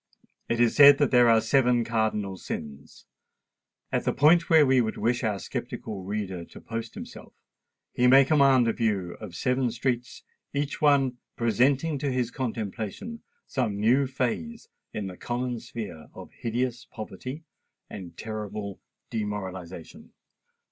It 0.49 0.59
is 0.59 0.75
said 0.77 0.97
that 0.97 1.11
there 1.11 1.29
are 1.29 1.39
Seven 1.39 1.83
Cardinal 1.83 2.35
Sins: 2.35 3.05
at 3.91 4.03
the 4.03 4.11
point 4.11 4.49
where 4.49 4.65
we 4.65 4.81
would 4.81 4.97
wish 4.97 5.23
our 5.23 5.37
sceptical 5.37 6.01
reader 6.01 6.43
to 6.43 6.59
post 6.59 6.95
himself, 6.95 7.33
he 7.93 8.07
may 8.07 8.25
command 8.25 8.67
a 8.67 8.73
view 8.73 9.11
of 9.21 9.35
seven 9.35 9.69
streets, 9.69 10.23
each 10.55 10.81
one 10.81 11.19
presenting 11.35 11.99
to 11.99 12.11
his 12.11 12.31
contemplation 12.31 13.21
some 13.45 13.79
new 13.79 14.07
phase 14.07 14.69
in 14.91 15.05
the 15.05 15.17
common 15.17 15.59
sphere 15.59 16.07
of 16.15 16.31
hideous 16.31 16.85
poverty 16.89 17.43
and 17.87 18.17
terrible 18.17 18.79
demoralisation. 19.11 20.13